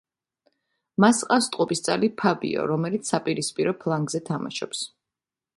მას 1.05 1.19
ჰყავს 1.25 1.49
ტყუპისცალი 1.57 2.09
ფაბიო, 2.23 2.65
რომელიც 2.73 3.13
საპირისპირო 3.15 3.77
ფლანგზე 3.85 4.23
თამაშობს. 4.31 4.87